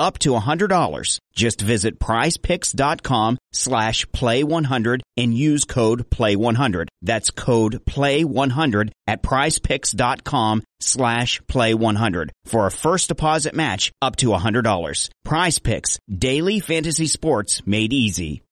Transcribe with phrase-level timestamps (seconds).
[0.00, 1.18] up to $100.
[1.34, 6.88] Just visit prizepicks.com slash play100 and use code play100.
[7.02, 15.10] That's code play100 at prizepicks.com slash play100 for a first deposit match up to $100.
[15.24, 18.42] Prize Picks, daily fantasy sports made easy.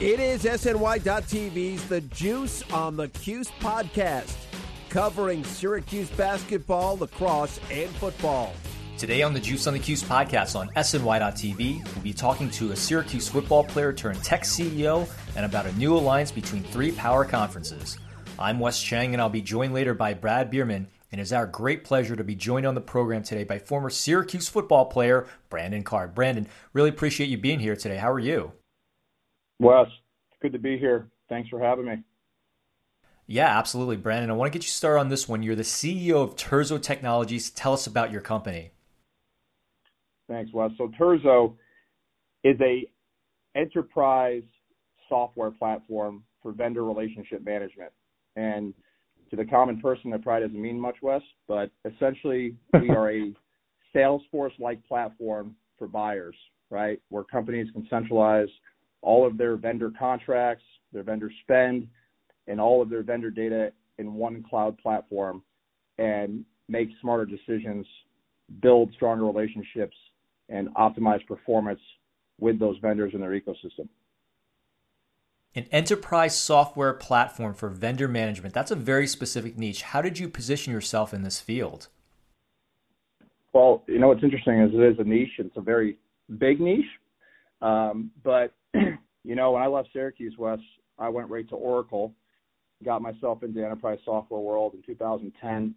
[0.00, 4.34] It is SNY.TV's The Juice on the Cuse podcast,
[4.90, 8.52] covering Syracuse basketball, lacrosse, and football.
[8.98, 12.76] Today on the Juice on the Cuse podcast on SNY.TV, we'll be talking to a
[12.76, 17.96] Syracuse football player turned tech CEO and about a new alliance between three power conferences.
[18.38, 20.88] I'm Wes Cheng, and I'll be joined later by Brad Bierman.
[21.12, 24.48] And it's our great pleasure to be joined on the program today by former Syracuse
[24.48, 26.14] football player Brandon Card.
[26.14, 27.96] Brandon, really appreciate you being here today.
[27.96, 28.52] How are you?
[29.58, 29.88] Wes,
[30.40, 31.08] good to be here.
[31.28, 32.02] Thanks for having me.
[33.30, 34.28] Yeah, absolutely, Brandon.
[34.28, 35.44] I want to get you started on this one.
[35.44, 37.48] You're the CEO of Terzo Technologies.
[37.50, 38.72] Tell us about your company.
[40.28, 40.72] Thanks, Wes.
[40.76, 41.54] So Terzo
[42.42, 42.90] is a
[43.54, 44.42] enterprise
[45.08, 47.92] software platform for vendor relationship management.
[48.34, 48.74] And
[49.30, 53.32] to the common person, that probably doesn't mean much, Wes, but essentially we are a
[53.94, 56.34] Salesforce-like platform for buyers,
[56.68, 57.00] right?
[57.10, 58.48] Where companies can centralize
[59.02, 61.86] all of their vendor contracts, their vendor spend,
[62.50, 65.42] and all of their vendor data in one cloud platform
[65.98, 67.86] and make smarter decisions,
[68.60, 69.96] build stronger relationships,
[70.48, 71.80] and optimize performance
[72.40, 73.88] with those vendors in their ecosystem.
[75.54, 78.54] An enterprise software platform for vendor management.
[78.54, 79.82] That's a very specific niche.
[79.82, 81.88] How did you position yourself in this field?
[83.52, 85.38] Well, you know what's interesting is it is a niche.
[85.38, 85.98] It's a very
[86.38, 86.84] big niche,
[87.62, 90.60] um, but you know, when I left Syracuse Wes,
[91.00, 92.14] I went right to Oracle,
[92.84, 95.74] got myself into the enterprise software world in 2010,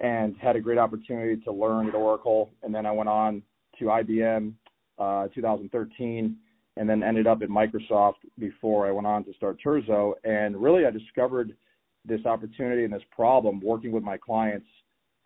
[0.00, 2.50] and had a great opportunity to learn at Oracle.
[2.62, 3.42] And then I went on
[3.78, 4.52] to IBM
[4.98, 6.36] uh, 2013,
[6.76, 10.12] and then ended up at Microsoft before I went on to start Terzo.
[10.24, 11.56] And really, I discovered
[12.04, 14.66] this opportunity and this problem working with my clients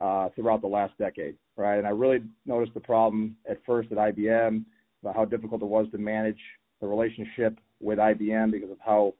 [0.01, 1.79] uh, throughout the last decade, right?
[1.79, 4.65] And I really noticed the problem at first at IBM
[5.03, 6.41] about how difficult it was to manage
[6.81, 9.15] the relationship with IBM because of how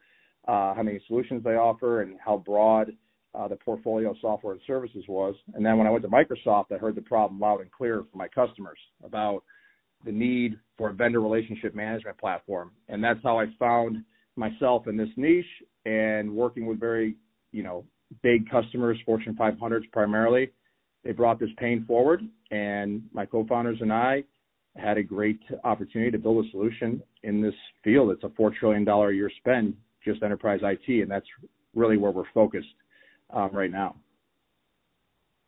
[0.47, 2.93] how many solutions they offer and how broad
[3.35, 5.35] uh, the portfolio of software and services was.
[5.55, 8.19] And then when I went to Microsoft, I heard the problem loud and clear from
[8.19, 9.43] my customers about
[10.05, 12.73] the need for a vendor relationship management platform.
[12.89, 14.05] And that's how I found
[14.37, 15.45] myself in this niche
[15.87, 17.17] and working with very,
[17.53, 17.85] you know,
[18.23, 20.51] big customers, Fortune 500s primarily.
[21.05, 22.21] They brought this pain forward,
[22.51, 24.25] and my co-founders and I
[24.77, 28.11] had a great opportunity to build a solution in this field.
[28.11, 29.75] It's a $4 trillion a year spend,
[30.05, 31.27] just enterprise IT, and that's
[31.75, 32.75] really where we're focused
[33.31, 33.97] um, right now.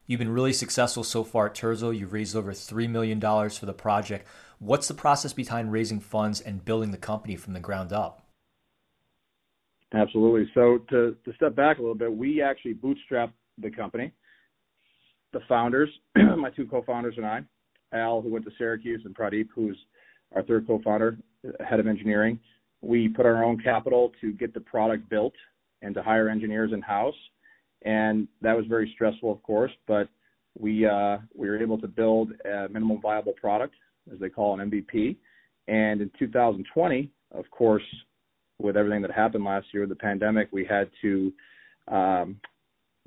[0.06, 1.97] You've been really successful so far at Terzo.
[1.97, 4.26] You've raised over $3 million for the project.
[4.59, 8.26] What's the process behind raising funds and building the company from the ground up?
[9.94, 10.50] Absolutely.
[10.54, 14.12] So to, to step back a little bit, we actually bootstrapped the company.
[15.32, 17.41] The founders, my two co-founders and I,
[17.93, 19.78] Al, who went to Syracuse, and Pradeep, who's
[20.34, 21.19] our third co-founder,
[21.66, 22.38] head of engineering.
[22.84, 25.34] We put our own capital to get the product built
[25.83, 27.15] and to hire engineers in house,
[27.83, 29.72] and that was very stressful, of course.
[29.87, 30.09] But
[30.59, 33.75] we uh, we were able to build a minimum viable product,
[34.12, 35.17] as they call an MVP.
[35.67, 37.82] And in 2020, of course,
[38.58, 41.32] with everything that happened last year with the pandemic, we had to
[41.88, 42.37] um,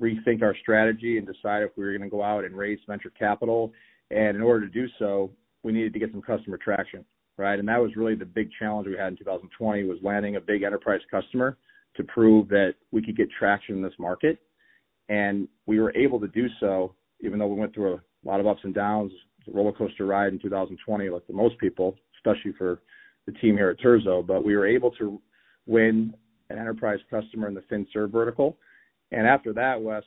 [0.02, 3.12] rethink our strategy and decide if we were going to go out and raise venture
[3.16, 3.72] capital
[4.10, 5.30] and in order to do so,
[5.62, 7.04] we needed to get some customer traction,
[7.38, 7.58] right?
[7.58, 10.64] And that was really the big challenge we had in 2020 was landing a big
[10.64, 11.56] enterprise customer
[11.96, 14.38] to prove that we could get traction in this market.
[15.08, 18.46] And we were able to do so, even though we went through a lot of
[18.46, 19.12] ups and downs,
[19.46, 22.80] a roller coaster ride in 2020, like most people, especially for
[23.26, 24.26] the team here at Terzo.
[24.26, 25.20] But we were able to
[25.66, 26.12] win
[26.50, 28.58] an enterprise customer in the FinServ vertical.
[29.12, 30.02] And after that, Wes,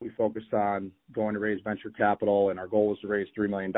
[0.00, 3.48] we focused on going to raise venture capital, and our goal was to raise $3
[3.48, 3.72] million.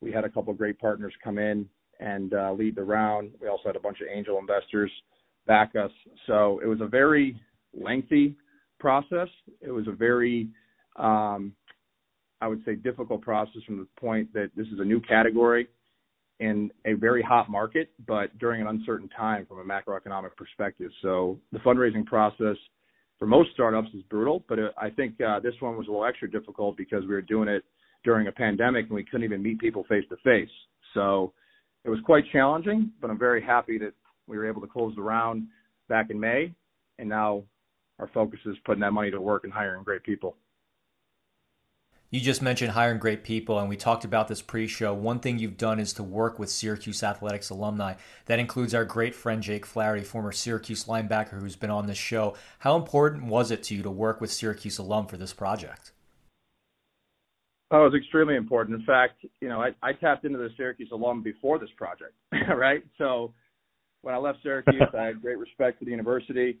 [0.00, 1.68] We had a couple of great partners come in
[2.02, 3.30] and uh, lead the round.
[3.40, 4.90] We also had a bunch of angel investors
[5.46, 5.90] back us.
[6.26, 7.36] So it was a very
[7.72, 8.34] lengthy
[8.80, 9.28] process.
[9.60, 10.48] It was a very,
[10.96, 11.52] um,
[12.40, 15.68] I would say, difficult process from the point that this is a new category
[16.40, 20.90] in a very hot market, but during an uncertain time from a macroeconomic perspective.
[21.00, 22.56] So the fundraising process
[23.18, 26.28] for most startups is brutal, but I think uh, this one was a little extra
[26.28, 27.62] difficult because we were doing it
[28.02, 30.50] during a pandemic and we couldn't even meet people face to face.
[30.94, 31.32] So
[31.84, 33.92] it was quite challenging, but I'm very happy that
[34.26, 35.48] we were able to close the round
[35.88, 36.52] back in May,
[36.98, 37.42] and now
[37.98, 40.36] our focus is putting that money to work and hiring great people.
[42.10, 44.92] You just mentioned hiring great people, and we talked about this pre show.
[44.92, 47.94] One thing you've done is to work with Syracuse Athletics alumni.
[48.26, 52.36] That includes our great friend Jake Flaherty, former Syracuse linebacker who's been on this show.
[52.58, 55.92] How important was it to you to work with Syracuse alum for this project?
[57.74, 58.78] Oh, it was extremely important.
[58.78, 62.12] In fact, you know, I, I tapped into the Syracuse alum before this project,
[62.54, 62.82] right?
[62.98, 63.32] So
[64.02, 66.58] when I left Syracuse, I had great respect for the university.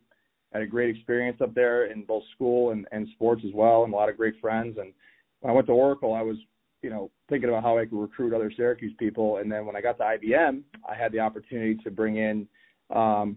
[0.54, 3.84] I had a great experience up there in both school and, and sports as well,
[3.84, 4.78] and a lot of great friends.
[4.78, 4.94] And
[5.40, 6.36] when I went to Oracle, I was,
[6.80, 9.36] you know, thinking about how I could recruit other Syracuse people.
[9.36, 12.48] And then when I got to IBM, I had the opportunity to bring in
[12.88, 13.36] um,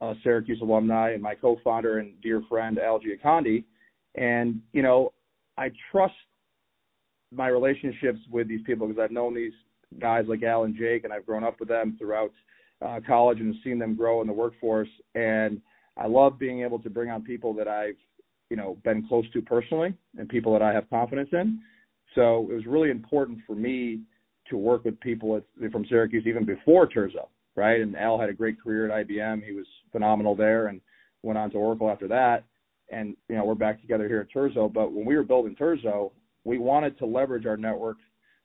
[0.00, 3.64] a Syracuse alumni and my co-founder and dear friend Al Giacondi.
[4.14, 5.12] And you know,
[5.58, 6.14] I trust
[7.32, 9.52] my relationships with these people because I've known these
[9.98, 12.32] guys like Al and Jake, and I've grown up with them throughout
[12.84, 14.88] uh, college and seen them grow in the workforce.
[15.14, 15.60] And
[15.96, 17.96] I love being able to bring on people that I've,
[18.48, 21.60] you know, been close to personally and people that I have confidence in.
[22.14, 24.00] So it was really important for me
[24.48, 27.80] to work with people at, from Syracuse even before Terzo, right?
[27.80, 29.44] And Al had a great career at IBM.
[29.44, 30.80] He was phenomenal there and
[31.22, 32.44] went on to Oracle after that.
[32.90, 34.72] And, you know, we're back together here at Terzo.
[34.72, 36.10] But when we were building Terzo,
[36.44, 37.98] we wanted to leverage our network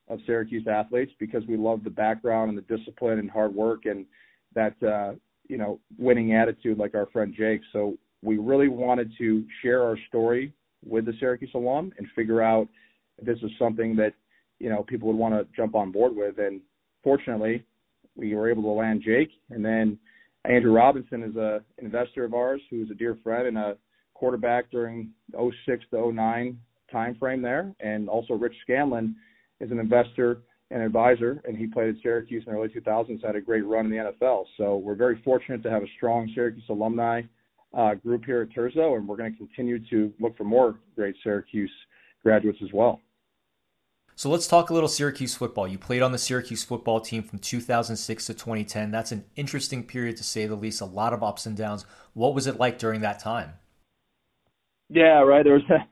[0.08, 4.06] of Syracuse athletes because we love the background and the discipline and hard work and
[4.54, 5.14] that uh,
[5.48, 7.62] you know winning attitude like our friend Jake.
[7.74, 10.54] So we really wanted to share our story
[10.86, 12.68] with the Syracuse alum and figure out
[13.18, 14.14] if this was something that
[14.60, 16.38] you know people would want to jump on board with.
[16.38, 16.62] And
[17.04, 17.64] fortunately,
[18.16, 19.98] we were able to land Jake, and then
[20.46, 23.78] Andrew Robinson is a investor of ours who is a dear friend and a
[24.14, 26.58] quarterback during 06 to 09
[26.92, 29.16] time frame there, and also Rich Scanlon
[29.60, 30.42] is an investor
[30.72, 33.24] and advisor, and he played at Syracuse in the early 2000s.
[33.24, 34.46] Had a great run in the NFL.
[34.58, 37.22] So we're very fortunate to have a strong Syracuse alumni
[37.74, 41.16] uh, group here at Terzo, and we're going to continue to look for more great
[41.24, 41.72] Syracuse
[42.24, 43.00] graduates as well.
[44.18, 45.68] So let's talk a little Syracuse football.
[45.68, 48.90] You played on the Syracuse football team from 2006 to 2010.
[48.90, 50.80] That's an interesting period to say the least.
[50.80, 51.86] A lot of ups and downs.
[52.14, 53.56] What was it like during that time?
[54.90, 55.44] Yeah, right.
[55.44, 55.86] There was a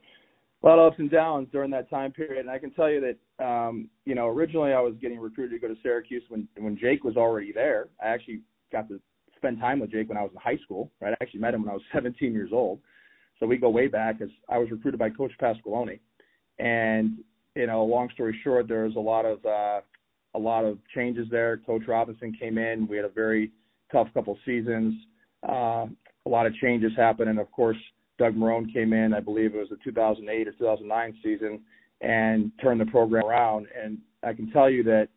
[0.66, 2.40] lot of ups and downs during that time period.
[2.40, 5.68] And I can tell you that, um, you know, originally I was getting recruited to
[5.68, 7.90] go to Syracuse when when Jake was already there.
[8.02, 9.00] I actually got to
[9.36, 10.92] spend time with Jake when I was in high school.
[11.02, 12.80] Right, I actually met him when I was 17 years old.
[13.40, 14.22] So we go way back.
[14.22, 16.00] As I was recruited by Coach Pasqualoni,
[16.60, 17.18] and
[17.56, 19.82] you know, long story short, there was a lot of uh,
[20.36, 21.58] a lot of changes there.
[21.58, 22.88] Coach Robinson came in.
[22.88, 23.52] We had a very
[23.92, 24.96] tough couple seasons.
[25.48, 25.88] Uh,
[26.26, 27.78] a lot of changes happened, and of course
[28.24, 31.60] Doug Marrone came in, I believe it was the 2008 or 2009 season,
[32.00, 33.68] and turned the program around.
[33.78, 35.10] And I can tell you that,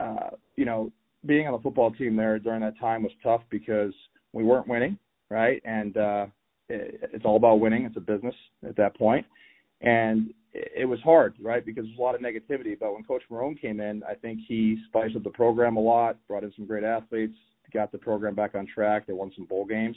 [0.00, 0.90] uh, you know,
[1.24, 3.92] being on the football team there during that time was tough because
[4.32, 4.98] we weren't winning,
[5.30, 5.62] right?
[5.64, 6.26] And uh,
[6.68, 7.84] it, it's all about winning.
[7.84, 8.34] It's a business
[8.68, 9.24] at that point,
[9.80, 11.64] and it, it was hard, right?
[11.64, 12.76] Because there's a lot of negativity.
[12.76, 16.16] But when Coach Marrone came in, I think he spiced up the program a lot,
[16.26, 17.36] brought in some great athletes,
[17.72, 19.06] got the program back on track.
[19.06, 19.96] They won some bowl games,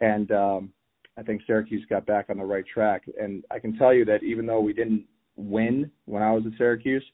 [0.00, 0.72] and um,
[1.16, 3.02] I think Syracuse got back on the right track.
[3.20, 5.04] And I can tell you that even though we didn't
[5.36, 7.04] win when I was at Syracuse,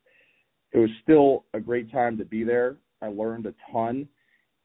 [0.73, 2.77] it was still a great time to be there.
[3.03, 4.09] I learned a ton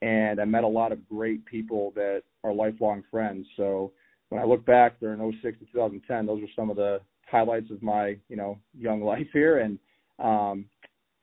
[0.01, 3.45] and I met a lot of great people that are lifelong friends.
[3.57, 3.91] So
[4.29, 7.81] when I look back during 06 to 2010, those were some of the highlights of
[7.81, 9.59] my, you know, young life here.
[9.59, 9.79] And
[10.19, 10.65] um,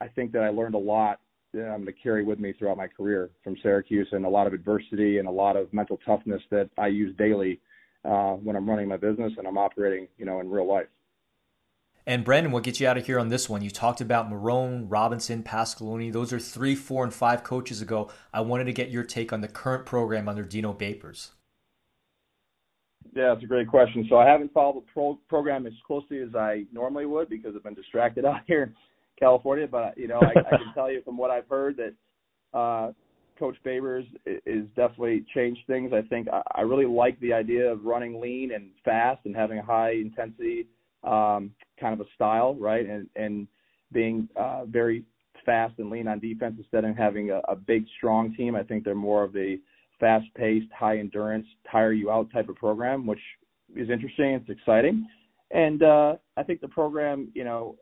[0.00, 1.20] I think that I learned a lot
[1.54, 4.46] that I'm going to carry with me throughout my career from Syracuse and a lot
[4.46, 7.60] of adversity and a lot of mental toughness that I use daily
[8.04, 10.86] uh, when I'm running my business and I'm operating, you know, in real life.
[12.04, 13.62] And Brandon, what get you out of here on this one?
[13.62, 16.12] You talked about Marrone, Robinson, Pasqualoni.
[16.12, 18.10] Those are three, four, and five coaches ago.
[18.32, 21.30] I wanted to get your take on the current program under Dino Babers.
[23.14, 24.06] Yeah, it's a great question.
[24.08, 27.62] So I haven't followed the pro- program as closely as I normally would because I've
[27.62, 28.74] been distracted out here in
[29.18, 29.68] California.
[29.68, 32.92] But you know, I, I can tell you from what I've heard that uh,
[33.42, 35.92] Coach Babers is definitely changed things.
[35.92, 39.64] I think I really like the idea of running lean and fast and having a
[39.64, 40.68] high intensity
[41.02, 42.86] um, kind of a style, right?
[42.88, 43.48] And and
[43.92, 45.02] being uh, very
[45.44, 48.54] fast and lean on defense instead of having a, a big strong team.
[48.54, 49.58] I think they're more of a
[49.98, 53.18] fast-paced, high endurance, tire you out type of program, which
[53.74, 54.34] is interesting.
[54.34, 55.04] It's exciting,
[55.50, 57.74] and uh, I think the program, you know,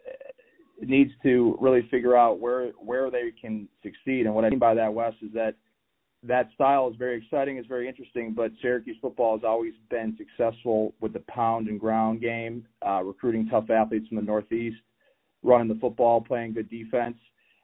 [0.88, 4.26] needs to really figure out where where they can succeed.
[4.26, 5.54] And what I mean by that, Wes, is that
[6.22, 10.92] that style is very exciting, it's very interesting, but Syracuse football has always been successful
[11.00, 14.76] with the pound and ground game, uh, recruiting tough athletes from the Northeast,
[15.42, 17.16] running the football, playing good defense.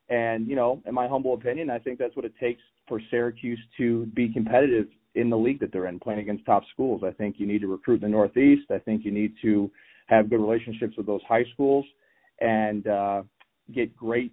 [0.08, 3.60] And, you know, in my humble opinion, I think that's what it takes for Syracuse
[3.76, 7.02] to be competitive in the league that they're in, playing against top schools.
[7.04, 8.70] I think you need to recruit in the Northeast.
[8.70, 9.70] I think you need to
[10.06, 11.84] have good relationships with those high schools
[12.40, 13.22] and uh,
[13.74, 14.32] get great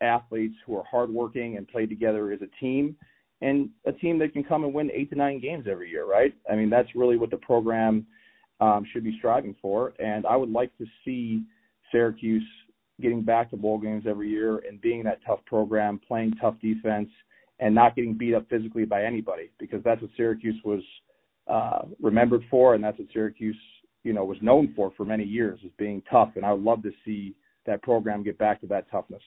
[0.00, 2.96] athletes who are hardworking and play together as a team
[3.40, 6.34] and a team that can come and win eight to nine games every year, right?
[6.50, 8.06] I mean, that's really what the program
[8.60, 9.92] um, should be striving for.
[9.98, 11.42] And I would like to see
[11.92, 12.42] Syracuse
[13.00, 17.08] getting back to bowl games every year and being that tough program, playing tough defense,
[17.60, 20.80] and not getting beat up physically by anybody, because that's what Syracuse was
[21.48, 23.56] uh, remembered for, and that's what Syracuse,
[24.08, 26.30] you know, was known for for many years, as being tough.
[26.36, 27.34] And I would love to see
[27.66, 29.20] that program get back to that toughness.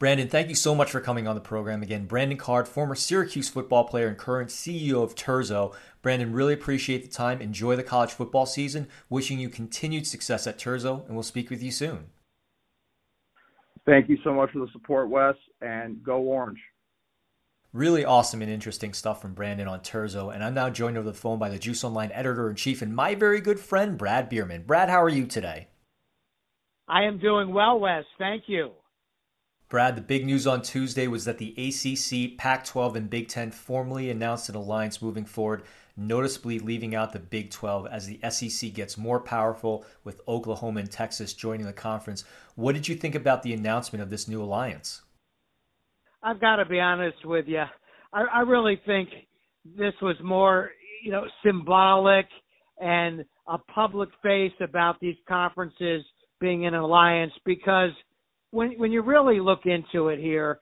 [0.00, 2.06] Brandon, thank you so much for coming on the program again.
[2.06, 5.72] Brandon Card, former Syracuse football player and current CEO of Terzo.
[6.02, 7.40] Brandon, really appreciate the time.
[7.40, 8.88] Enjoy the college football season.
[9.08, 12.06] Wishing you continued success at Terzo, and we'll speak with you soon.
[13.86, 16.58] Thank you so much for the support, Wes, and go Orange.
[17.72, 21.14] Really awesome and interesting stuff from Brandon on Terzo, and I'm now joined over the
[21.14, 24.64] phone by the Juice Online editor in chief and my very good friend, Brad Bierman.
[24.64, 25.68] Brad, how are you today?
[26.88, 28.02] I am doing well, Wes.
[28.18, 28.72] Thank you.
[29.68, 33.52] Brad, the big news on Tuesday was that the ACC, Pac 12, and Big Ten
[33.52, 35.62] formally announced an alliance moving forward,
[35.96, 40.90] noticeably leaving out the Big 12 as the SEC gets more powerful with Oklahoma and
[40.90, 42.24] Texas joining the conference.
[42.56, 45.02] What did you think about the announcement of this new alliance?
[46.22, 47.62] I've got to be honest with you.
[48.12, 49.08] I, I really think
[49.64, 50.70] this was more,
[51.04, 52.26] you know, symbolic
[52.78, 56.04] and a public face about these conferences
[56.40, 57.90] being in an alliance because–
[58.50, 60.58] when when you really look into it here,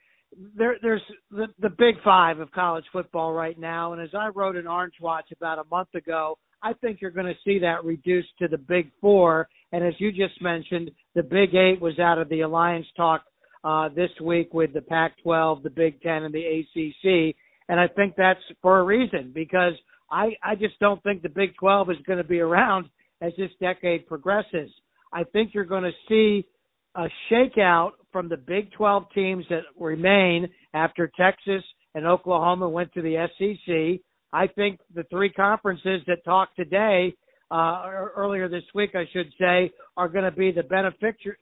[0.57, 4.57] there there's the the big five of college football right now, and as I wrote
[4.57, 8.29] in Orange Watch about a month ago, I think you're going to see that reduced
[8.41, 9.49] to the big four.
[9.73, 13.23] And as you just mentioned, the Big Eight was out of the alliance talk
[13.65, 17.37] uh, this week with the Pac-12, the Big Ten, and the ACC.
[17.69, 19.75] And I think that's for a reason because
[20.11, 22.89] I I just don't think the Big 12 is going to be around
[23.21, 24.71] as this decade progresses.
[25.13, 26.47] I think you're going to see
[26.95, 31.63] a shakeout from the Big 12 teams that remain after Texas
[31.95, 34.01] and Oklahoma went to the SEC.
[34.33, 37.15] I think the three conferences that talked today,
[37.51, 37.83] uh,
[38.17, 40.65] earlier this week, I should say, are going to be the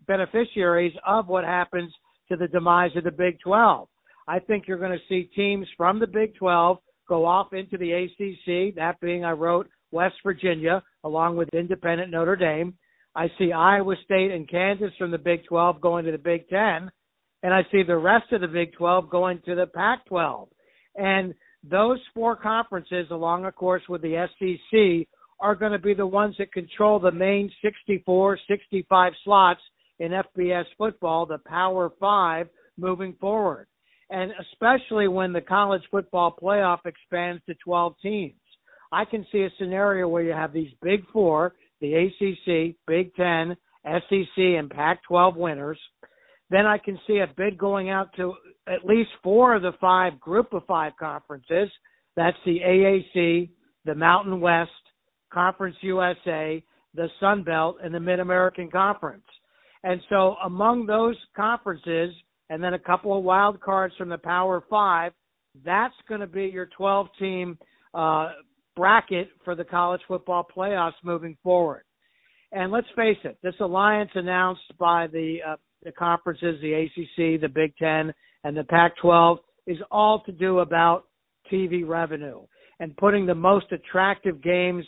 [0.07, 1.93] beneficiaries of what happens
[2.29, 3.89] to the demise of the Big 12.
[4.29, 6.79] I think you're going to see teams from the Big 12
[7.09, 12.37] go off into the ACC, that being, I wrote, West Virginia, along with independent Notre
[12.37, 12.75] Dame.
[13.15, 16.91] I see Iowa State and Kansas from the Big 12 going to the Big 10,
[17.43, 20.49] and I see the rest of the Big 12 going to the Pac 12.
[20.97, 25.09] And those four conferences, along, of course, with the SEC,
[25.41, 29.61] are going to be the ones that control the main 64, 65 slots
[29.99, 33.67] in FBS football, the Power Five, moving forward.
[34.11, 38.35] And especially when the college football playoff expands to 12 teams.
[38.93, 43.57] I can see a scenario where you have these big four the ACC, Big Ten,
[43.85, 45.79] SEC, and Pac 12 winners.
[46.51, 48.35] Then I can see a bid going out to
[48.67, 51.71] at least four of the five group of five conferences.
[52.17, 53.51] That's the AAC,
[53.85, 54.71] the Mountain West,
[55.33, 56.63] Conference USA,
[56.95, 59.25] the Sun Belt, and the Mid American Conference.
[59.87, 62.13] And so among those conferences,
[62.51, 65.13] and then a couple of wild cards from the Power Five,
[65.65, 67.57] that's going to be your 12 team
[67.95, 68.33] uh,
[68.75, 71.85] bracket for the college football playoffs moving forward.
[72.51, 77.49] And let's face it, this alliance announced by the uh, the conferences, the ACC, the
[77.49, 78.13] Big Ten,
[78.43, 79.39] and the Pac-12,
[79.69, 81.05] is all to do about
[81.53, 82.41] TV revenue
[82.81, 84.85] and putting the most attractive games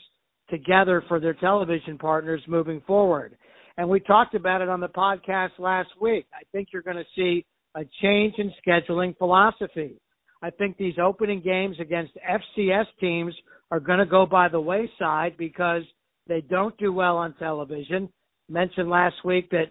[0.50, 3.36] together for their television partners moving forward.
[3.78, 6.26] And we talked about it on the podcast last week.
[6.34, 10.00] I think you're going to see a change in scheduling philosophy.
[10.42, 13.32] I think these opening games against FCS teams
[13.70, 15.82] are going to go by the wayside because
[16.26, 18.08] they don't do well on television.
[18.48, 19.70] Mentioned last week that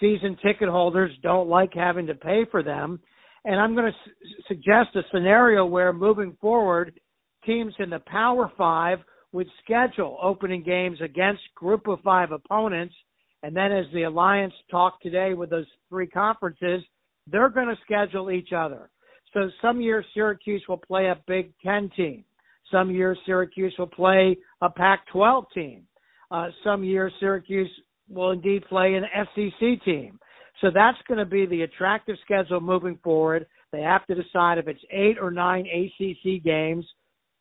[0.00, 3.00] season ticket holders don't like having to pay for them.
[3.44, 6.98] And I'm going to su- suggest a scenario where moving forward,
[7.44, 9.00] teams in the Power Five
[9.32, 12.94] would schedule opening games against group of five opponents.
[13.42, 16.82] And then as the Alliance talked today with those three conferences,
[17.26, 18.90] they're going to schedule each other.
[19.32, 22.24] So some years Syracuse will play a Big Ten team.
[22.70, 25.86] Some years Syracuse will play a Pac 12 team.
[26.30, 27.70] Uh, some years Syracuse
[28.08, 30.18] will indeed play an SEC team.
[30.60, 33.46] So that's going to be the attractive schedule moving forward.
[33.72, 36.86] They have to decide if it's eight or nine ACC games,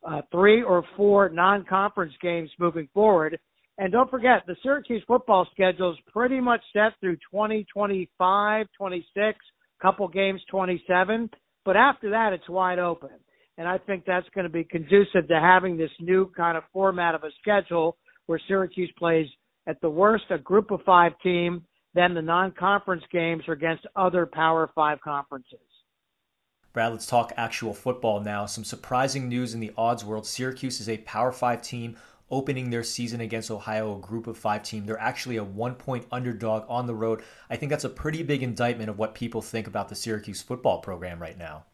[0.08, 3.38] uh, three or four non-conference games moving forward.
[3.82, 9.40] And don't forget, the Syracuse football schedule is pretty much set through 2025, 26,
[9.82, 11.28] couple games 27.
[11.66, 13.10] But after that, it's wide open.
[13.58, 17.16] And I think that's going to be conducive to having this new kind of format
[17.16, 17.98] of a schedule
[18.28, 19.26] where Syracuse plays
[19.66, 21.64] at the worst a group of five team,
[21.96, 25.58] then the non conference games are against other Power Five conferences.
[26.72, 28.46] Brad, let's talk actual football now.
[28.46, 30.28] Some surprising news in the odds world.
[30.28, 31.98] Syracuse is a Power Five team
[32.32, 34.86] opening their season against Ohio, a group of five team.
[34.86, 37.22] They're actually a one point underdog on the road.
[37.50, 40.80] I think that's a pretty big indictment of what people think about the Syracuse football
[40.80, 41.66] program right now.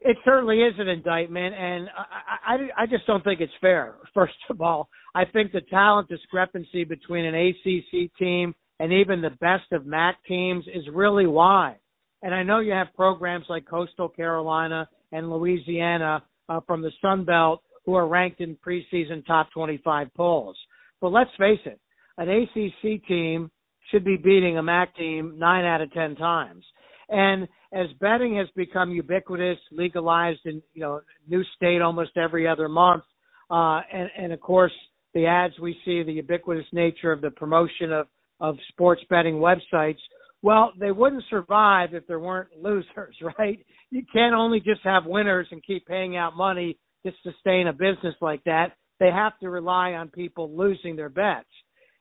[0.00, 3.96] It certainly is an indictment, and I, I, I just don't think it's fair.
[4.14, 9.30] First of all, I think the talent discrepancy between an ACC team and even the
[9.30, 11.78] best of MAC teams is really wide.
[12.22, 17.24] And I know you have programs like Coastal Carolina and Louisiana uh, from the Sun
[17.24, 20.56] Belt who are ranked in preseason top 25 polls.
[21.00, 21.80] But let's face it,
[22.18, 23.50] an ACC team
[23.90, 26.64] should be beating a MAC team nine out of 10 times.
[27.08, 32.68] And as betting has become ubiquitous, legalized in you know new state almost every other
[32.68, 33.04] month,
[33.50, 34.72] uh, and and of course
[35.14, 38.08] the ads we see, the ubiquitous nature of the promotion of
[38.40, 39.98] of sports betting websites.
[40.42, 43.64] Well, they wouldn't survive if there weren't losers, right?
[43.90, 46.76] You can't only just have winners and keep paying out money
[47.06, 48.72] to sustain a business like that.
[49.00, 51.48] They have to rely on people losing their bets.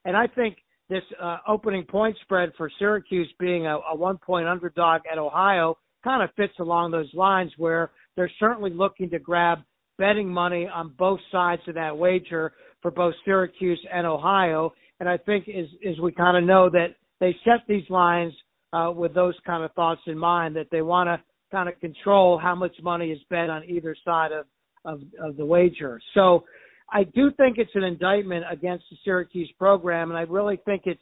[0.06, 0.58] And I think
[0.90, 5.78] this uh, opening point spread for Syracuse being a, a one point underdog at Ohio
[6.04, 9.60] kind of fits along those lines where they're certainly looking to grab
[9.98, 14.72] betting money on both sides of that wager for both Syracuse and Ohio.
[15.00, 18.34] And I think as, as we kind of know that they set these lines
[18.74, 21.20] uh, with those kind of thoughts in mind that they want to
[21.52, 24.46] kind of control how much money is bet on either side of,
[24.86, 26.00] of, of the wager.
[26.14, 26.44] So
[26.92, 31.02] I do think it's an indictment against the Syracuse program, and I really think it's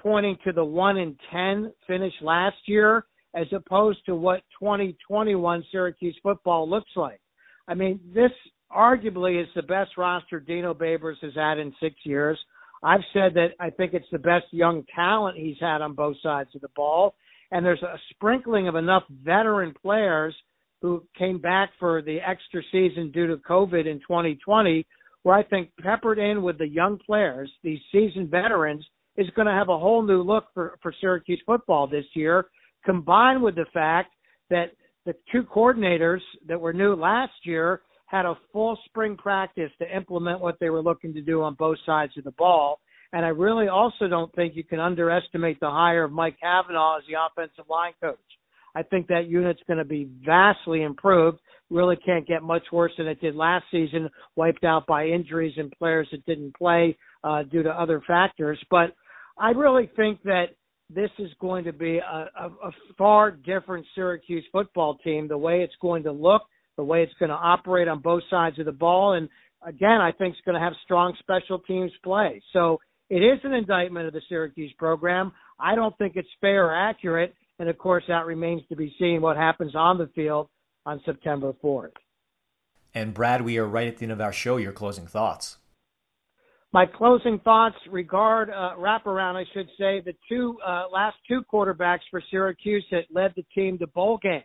[0.00, 6.16] pointing to the one in ten finish last year as opposed to what 2021 Syracuse
[6.22, 7.20] football looks like.
[7.68, 8.30] I mean, this
[8.74, 12.38] arguably is the best roster Dino Babers has had in six years.
[12.82, 16.50] I've said that I think it's the best young talent he's had on both sides
[16.54, 17.14] of the ball,
[17.50, 20.34] and there's a sprinkling of enough veteran players
[20.80, 24.86] who came back for the extra season due to COVID in 2020
[25.22, 28.86] where I think peppered in with the young players, these seasoned veterans,
[29.16, 32.46] is going to have a whole new look for, for Syracuse football this year,
[32.84, 34.14] combined with the fact
[34.48, 34.72] that
[35.04, 40.40] the two coordinators that were new last year had a full spring practice to implement
[40.40, 42.80] what they were looking to do on both sides of the ball.
[43.12, 47.04] And I really also don't think you can underestimate the hire of Mike Cavanaugh as
[47.08, 48.16] the offensive line coach.
[48.74, 53.06] I think that unit's going to be vastly improved really can't get much worse than
[53.06, 57.62] it did last season, wiped out by injuries and players that didn't play uh, due
[57.62, 58.58] to other factors.
[58.70, 58.94] But
[59.38, 60.46] I really think that
[60.90, 65.60] this is going to be a, a, a far different Syracuse football team, the way
[65.60, 66.42] it's going to look,
[66.76, 69.12] the way it's going to operate on both sides of the ball.
[69.12, 69.28] And
[69.66, 72.42] again, I think it's going to have strong special teams play.
[72.54, 72.78] So
[73.10, 75.32] it is an indictment of the Syracuse program.
[75.60, 77.34] I don't think it's fair or accurate.
[77.58, 80.48] And of course, that remains to be seen what happens on the field
[80.86, 81.92] on September 4th.
[82.94, 84.56] And Brad, we are right at the end of our show.
[84.56, 85.58] Your closing thoughts.
[86.72, 92.00] My closing thoughts regard uh, wraparound, I should say, the two uh, last two quarterbacks
[92.10, 94.44] for Syracuse that led the team to bowl games.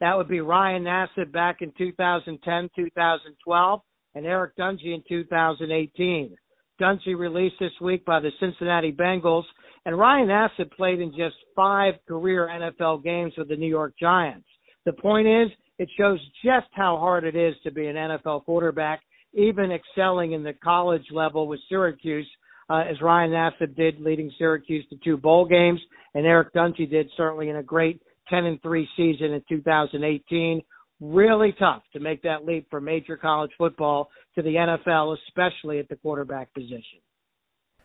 [0.00, 3.80] That would be Ryan Nassib back in 2010, 2012,
[4.16, 6.34] and Eric Dungey in 2018.
[6.82, 9.44] Dungey released this week by the Cincinnati Bengals,
[9.86, 14.46] and Ryan Nassib played in just five career NFL games with the New York Giants.
[14.84, 19.00] The point is, it shows just how hard it is to be an NFL quarterback,
[19.32, 22.28] even excelling in the college level with Syracuse,
[22.68, 25.80] uh, as Ryan Nassib did, leading Syracuse to two bowl games,
[26.14, 30.62] and Eric Dungey did certainly in a great 10 and 3 season in 2018.
[31.02, 35.88] Really tough to make that leap from major college football to the NFL, especially at
[35.88, 37.00] the quarterback position.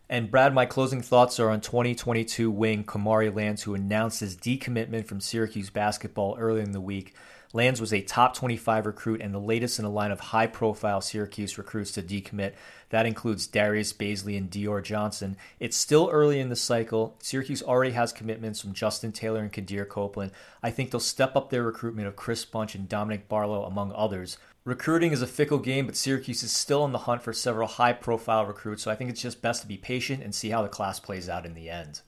[0.10, 5.06] And Brad, my closing thoughts are on 2022 wing Kamari Lands, who announced his decommitment
[5.06, 7.14] from Syracuse basketball earlier in the week.
[7.52, 11.02] Lands was a top 25 recruit and the latest in a line of high profile
[11.02, 12.54] Syracuse recruits to decommit.
[12.90, 15.36] That includes Darius Bazley and Dior Johnson.
[15.60, 17.18] It's still early in the cycle.
[17.22, 20.32] Syracuse already has commitments from Justin Taylor and Quadir Copeland.
[20.64, 24.38] I think they'll step up their recruitment of Chris Bunch and Dominic Barlow, among others.
[24.68, 27.94] Recruiting is a fickle game, but Syracuse is still on the hunt for several high
[27.94, 30.68] profile recruits, so I think it's just best to be patient and see how the
[30.68, 32.02] class plays out in the end.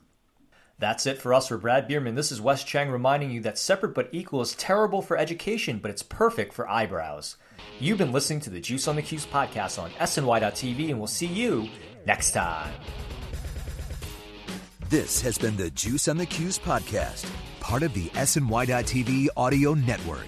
[0.77, 2.15] That's it for us for Brad Bierman.
[2.15, 5.89] This is Wes Cheng reminding you that separate but equal is terrible for education, but
[5.89, 7.37] it's perfect for eyebrows.
[7.79, 11.27] You've been listening to the Juice on the Cuse podcast on SNY.TV, and we'll see
[11.27, 11.69] you
[12.05, 12.73] next time.
[14.89, 17.25] This has been the Juice on the Cuse podcast,
[17.61, 20.27] part of the SNY.TV audio network.